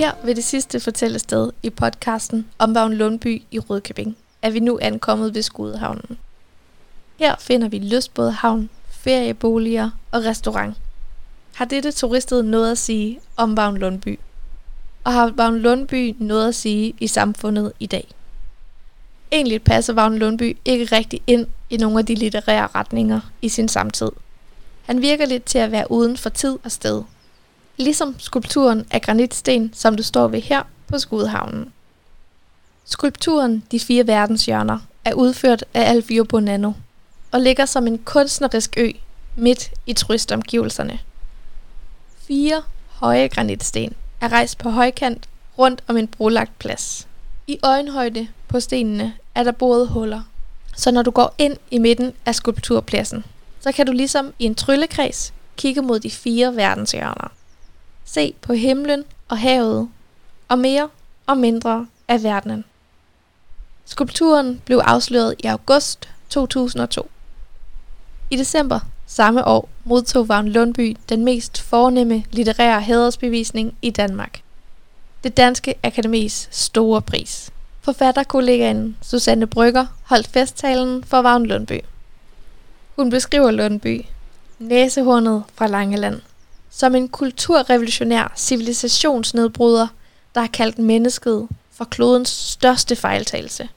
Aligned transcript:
Her 0.00 0.12
ved 0.24 0.34
det 0.34 0.44
sidste 0.44 0.80
fortællested 0.80 1.50
i 1.62 1.70
podcasten 1.70 2.46
om 2.58 2.74
Vagn 2.74 2.94
Lundby 2.94 3.42
i 3.50 3.58
Rødkøbing 3.58 4.16
er 4.42 4.50
vi 4.50 4.60
nu 4.60 4.78
ankommet 4.82 5.34
ved 5.34 5.42
Skudehavnen. 5.42 6.18
Her 7.18 7.34
finder 7.38 7.68
vi 7.68 7.78
lystbådhavn, 7.78 8.70
ferieboliger 8.90 9.90
og 10.10 10.24
restaurant. 10.24 10.76
Har 11.54 11.64
dette 11.64 11.92
turistet 11.92 12.44
noget 12.44 12.70
at 12.70 12.78
sige 12.78 13.20
om 13.36 13.56
Vagn 13.56 13.76
Lundby? 13.76 14.18
Og 15.04 15.12
har 15.12 15.28
Vagn 15.28 15.58
Lundby 15.58 16.14
noget 16.18 16.48
at 16.48 16.54
sige 16.54 16.94
i 17.00 17.06
samfundet 17.06 17.72
i 17.80 17.86
dag? 17.86 18.08
Egentlig 19.32 19.62
passer 19.62 19.92
Vagn 19.92 20.18
Lundby 20.18 20.56
ikke 20.64 20.84
rigtig 20.84 21.22
ind 21.26 21.46
i 21.70 21.76
nogle 21.76 21.98
af 21.98 22.06
de 22.06 22.14
litterære 22.14 22.68
retninger 22.74 23.20
i 23.42 23.48
sin 23.48 23.68
samtid. 23.68 24.10
Han 24.86 25.02
virker 25.02 25.26
lidt 25.26 25.44
til 25.44 25.58
at 25.58 25.72
være 25.72 25.90
uden 25.90 26.16
for 26.16 26.30
tid 26.30 26.58
og 26.64 26.72
sted. 26.72 27.02
Ligesom 27.80 28.14
skulpturen 28.18 28.86
af 28.90 29.02
granitsten, 29.02 29.72
som 29.74 29.96
du 29.96 30.02
står 30.02 30.28
ved 30.28 30.40
her 30.40 30.62
på 30.86 30.98
Skudhavnen. 30.98 31.72
Skulpturen 32.84 33.64
De 33.70 33.80
Fire 33.80 34.06
Verdenshjørner 34.06 34.78
er 35.04 35.14
udført 35.14 35.64
af 35.74 35.90
Alfio 35.90 36.24
Bonanno 36.24 36.72
og 37.32 37.40
ligger 37.40 37.66
som 37.66 37.86
en 37.86 37.98
kunstnerisk 37.98 38.74
ø 38.76 38.90
midt 39.36 39.70
i 39.86 39.92
turistomgivelserne. 39.92 40.98
Fire 42.18 42.62
høje 42.88 43.28
granitsten 43.28 43.92
er 44.20 44.32
rejst 44.32 44.58
på 44.58 44.70
højkant 44.70 45.28
rundt 45.58 45.82
om 45.88 45.96
en 45.96 46.08
brolagt 46.08 46.58
plads. 46.58 47.08
I 47.46 47.58
øjenhøjde 47.62 48.28
på 48.48 48.60
stenene 48.60 49.14
er 49.34 49.42
der 49.42 49.52
boret 49.52 49.88
huller, 49.88 50.22
så 50.76 50.90
når 50.90 51.02
du 51.02 51.10
går 51.10 51.34
ind 51.38 51.56
i 51.70 51.78
midten 51.78 52.12
af 52.26 52.34
skulpturpladsen, 52.34 53.24
så 53.60 53.72
kan 53.72 53.86
du 53.86 53.92
ligesom 53.92 54.32
i 54.38 54.44
en 54.44 54.54
tryllekreds 54.54 55.32
kigge 55.56 55.82
mod 55.82 56.00
de 56.00 56.10
fire 56.10 56.56
verdenshjørner. 56.56 57.39
Se 58.12 58.34
på 58.40 58.52
himlen 58.52 59.04
og 59.28 59.38
havet, 59.38 59.88
og 60.48 60.58
mere 60.58 60.88
og 61.26 61.36
mindre 61.36 61.86
af 62.08 62.22
verdenen. 62.22 62.64
Skulpturen 63.84 64.62
blev 64.64 64.78
afsløret 64.84 65.34
i 65.38 65.46
august 65.46 66.08
2002. 66.28 67.10
I 68.30 68.36
december 68.36 68.80
samme 69.06 69.46
år 69.46 69.68
modtog 69.84 70.28
Vagn 70.28 70.48
Lundby 70.48 70.96
den 71.08 71.24
mest 71.24 71.60
fornemme 71.60 72.24
litterære 72.30 72.80
hædersbevisning 72.80 73.74
i 73.82 73.90
Danmark. 73.90 74.40
Det 75.24 75.36
Danske 75.36 75.74
Akademis 75.82 76.48
store 76.50 77.02
pris. 77.02 77.50
Forfatterkollegaen 77.80 78.96
Susanne 79.02 79.46
Brygger 79.46 79.86
holdt 80.04 80.28
festtalen 80.28 81.04
for 81.04 81.22
Vagn 81.22 81.46
Lundby. 81.46 81.80
Hun 82.96 83.10
beskriver 83.10 83.50
Lundby, 83.50 84.04
næsehornet 84.58 85.44
fra 85.54 85.66
Langeland, 85.66 86.20
som 86.70 86.94
en 86.94 87.08
kulturrevolutionær 87.08 88.32
civilisationsnedbryder, 88.36 89.86
der 90.34 90.40
har 90.40 90.48
kaldt 90.48 90.78
mennesket 90.78 91.48
for 91.72 91.84
klodens 91.84 92.28
største 92.28 92.96
fejltagelse. 92.96 93.68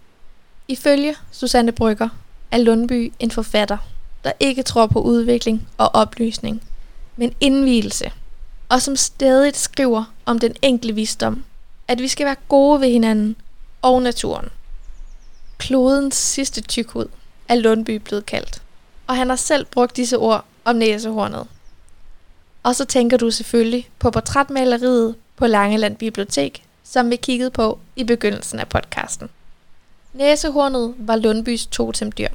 Ifølge 0.68 1.16
Susanne 1.32 1.72
Brygger 1.72 2.10
er 2.52 2.58
Lundby 2.58 3.14
en 3.20 3.32
forfatter, 3.32 3.78
der 4.24 4.32
ikke 4.40 4.64
tror 4.64 4.88
på 4.88 5.02
udvikling 5.02 5.68
og 5.78 5.96
oplysning, 5.96 6.64
men 7.16 7.36
indvielse, 7.40 8.12
og 8.70 8.82
som 8.82 8.96
stadig 8.96 9.56
skriver 9.56 10.04
om 10.26 10.40
den 10.40 10.56
enkle 10.62 10.96
visdom, 10.96 11.44
at 11.88 12.02
vi 12.02 12.08
skal 12.08 12.26
være 12.26 12.36
gode 12.48 12.82
ved 12.82 12.90
hinanden 12.90 13.36
og 13.82 14.02
naturen. 14.02 14.50
Klodens 15.58 16.16
sidste 16.16 16.62
tykhud 16.62 17.06
er 17.48 17.56
Lundby 17.56 17.96
blevet 17.96 18.26
kaldt, 18.26 18.62
og 19.08 19.16
han 19.16 19.30
har 19.30 19.36
selv 19.36 19.66
brugt 19.66 19.98
disse 19.98 20.18
ord 20.18 20.46
om 20.66 20.76
næsehornet. 20.76 21.48
Og 22.64 22.76
så 22.76 22.86
tænker 22.86 23.18
du 23.18 23.32
selvfølgelig 23.32 23.90
på 24.00 24.12
portrætmaleriet 24.12 25.16
på 25.36 25.48
Langeland 25.48 25.96
Bibliotek, 25.96 26.64
som 26.84 27.10
vi 27.10 27.16
kiggede 27.16 27.52
på 27.52 27.80
i 27.96 28.04
begyndelsen 28.04 28.60
af 28.60 28.70
podcasten. 28.70 29.30
Næsehornet 30.14 30.94
var 30.98 31.16
Lundbys 31.16 31.66
totemdyr. 31.66 32.28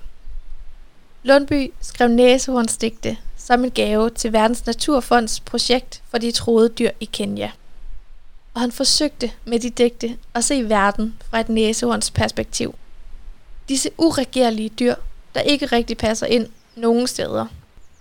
Lundby 1.23 1.73
skrev 1.81 2.09
næsehornsdigte 2.09 3.17
som 3.37 3.65
en 3.65 3.71
gave 3.71 4.11
til 4.11 4.33
Verdens 4.33 4.67
Naturfonds 4.67 5.41
projekt 5.41 6.03
for 6.11 6.19
de 6.19 6.31
troede 6.31 6.69
dyr 6.69 6.91
i 7.01 7.05
Kenya. 7.05 7.51
Og 8.55 8.61
han 8.61 8.73
forsøgte 8.73 9.31
med 9.45 9.61
de 9.61 9.71
digte 9.71 10.17
at 10.35 10.45
se 10.45 10.69
verden 10.69 11.15
fra 11.31 11.41
et 11.41 11.49
næsehorns 11.49 12.11
perspektiv. 12.11 12.75
Disse 13.69 13.91
uregerlige 13.99 14.69
dyr, 14.69 14.95
der 15.35 15.41
ikke 15.41 15.67
rigtig 15.67 15.99
passer 15.99 16.27
ind 16.27 16.47
nogen 16.77 17.07
steder, 17.07 17.47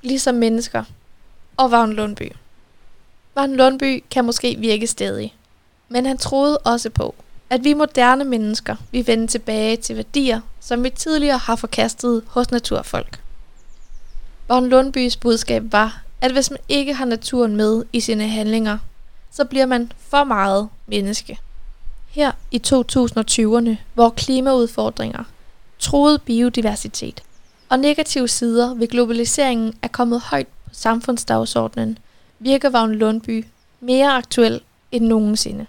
ligesom 0.01 0.35
mennesker, 0.35 0.83
og 1.57 1.71
Vagn 1.71 1.93
Lundby. 1.93 2.31
Vagn 3.35 3.55
Lundby 3.55 4.03
kan 4.11 4.25
måske 4.25 4.55
virke 4.59 4.87
stedig, 4.87 5.35
men 5.89 6.05
han 6.05 6.17
troede 6.17 6.57
også 6.57 6.89
på, 6.89 7.15
at 7.49 7.63
vi 7.63 7.73
moderne 7.73 8.23
mennesker 8.23 8.75
vil 8.91 9.07
vende 9.07 9.27
tilbage 9.27 9.77
til 9.77 9.95
værdier, 9.95 10.41
som 10.59 10.83
vi 10.83 10.89
tidligere 10.89 11.37
har 11.37 11.55
forkastet 11.55 12.23
hos 12.27 12.51
naturfolk. 12.51 13.19
Vagn 14.47 14.67
Lundbys 14.67 15.17
budskab 15.17 15.63
var, 15.71 16.01
at 16.21 16.31
hvis 16.31 16.51
man 16.51 16.59
ikke 16.69 16.93
har 16.93 17.05
naturen 17.05 17.55
med 17.55 17.83
i 17.93 17.99
sine 17.99 18.27
handlinger, 18.27 18.77
så 19.31 19.45
bliver 19.45 19.65
man 19.65 19.91
for 19.99 20.23
meget 20.23 20.69
menneske. 20.87 21.39
Her 22.09 22.31
i 22.51 22.61
2020'erne, 22.67 23.75
hvor 23.93 24.09
klimaudfordringer, 24.09 25.23
troet 25.79 26.21
biodiversitet 26.21 27.23
og 27.69 27.79
negative 27.79 28.27
sider 28.27 28.73
ved 28.73 28.87
globaliseringen 28.87 29.73
er 29.81 29.87
kommet 29.87 30.21
højt 30.21 30.47
på 30.67 30.73
samfundsdagsordenen, 30.73 31.97
virker 32.39 32.69
Vagn 32.69 32.95
Lundby 32.95 33.45
mere 33.79 34.11
aktuel 34.11 34.61
end 34.91 35.05
nogensinde. 35.05 35.65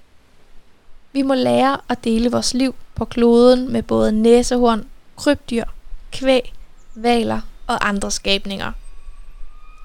Vi 1.12 1.22
må 1.22 1.34
lære 1.34 1.80
at 1.88 2.04
dele 2.04 2.30
vores 2.30 2.54
liv 2.54 2.74
på 2.94 3.04
kloden 3.04 3.72
med 3.72 3.82
både 3.82 4.12
næsehorn, 4.12 4.86
krybdyr, 5.16 5.64
kvæg, 6.12 6.54
valer 6.94 7.40
og 7.66 7.88
andre 7.88 8.10
skabninger. 8.10 8.72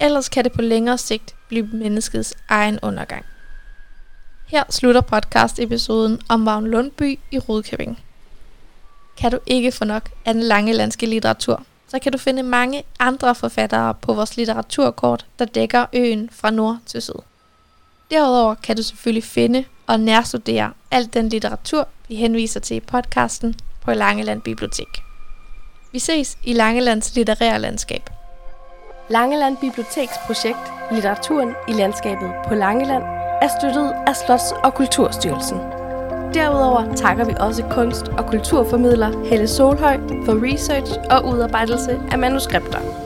Ellers 0.02 0.30
kan 0.30 0.44
det 0.44 0.52
på 0.52 0.62
længere 0.62 0.98
sigt 0.98 1.36
blive 1.48 1.68
menneskets 1.68 2.34
egen 2.50 2.80
undergang. 2.82 3.26
Her 4.48 4.64
slutter 4.70 5.02
podcast-episoden 5.02 6.22
om 6.30 6.46
Vagn 6.46 6.68
Lundby 6.68 7.20
i 7.32 7.40
Rudkøbing. 7.40 8.00
Kan 9.18 9.32
du 9.32 9.40
ikke 9.46 9.72
få 9.72 9.86
nok 9.86 10.10
af 10.26 10.34
den 10.34 10.44
lange 10.44 10.74
landske 10.74 11.06
litteratur, 11.06 11.64
så 11.94 12.00
kan 12.00 12.12
du 12.12 12.18
finde 12.18 12.44
mange 12.44 12.84
andre 13.00 13.36
forfattere 13.36 13.94
på 13.94 14.14
vores 14.14 14.38
litteraturkort, 14.38 15.26
der 15.40 15.46
dækker 15.46 15.86
øen 15.94 16.30
fra 16.32 16.52
nord 16.52 16.78
til 16.86 17.02
syd. 17.02 17.22
Derudover 18.12 18.56
kan 18.56 18.76
du 18.76 18.84
selvfølgelig 18.84 19.24
finde 19.24 19.64
og 19.88 20.00
nærstudere 20.00 20.74
alt 20.92 21.14
den 21.14 21.30
litteratur, 21.30 21.88
vi 22.08 22.16
henviser 22.16 22.60
til 22.60 22.78
i 22.78 22.80
podcasten 22.80 23.56
på 23.82 23.94
Langeland 23.94 24.42
Bibliotek. 24.42 25.04
Vi 25.92 26.00
ses 26.00 26.38
i 26.44 26.54
Langelands 26.54 27.16
litterære 27.16 27.60
landskab. 27.60 28.10
Langeland 29.10 29.58
Biblioteks 29.58 30.14
projekt 30.26 30.72
Litteraturen 30.92 31.56
i 31.68 31.72
landskabet 31.72 32.32
på 32.48 32.56
Langeland 32.56 33.04
er 33.42 33.50
støttet 33.60 33.94
af 34.08 34.14
Slots- 34.14 34.62
og 34.64 34.74
Kulturstyrelsen. 34.74 35.83
Derudover 36.34 36.96
takker 36.96 37.26
vi 37.26 37.34
også 37.40 37.64
kunst- 37.64 38.08
og 38.08 38.26
kulturformidler 38.26 39.26
Helle 39.26 39.48
Solhøj 39.48 39.98
for 40.26 40.54
research 40.54 40.94
og 41.12 41.28
udarbejdelse 41.28 42.00
af 42.12 42.20
manuskripter. 42.20 43.03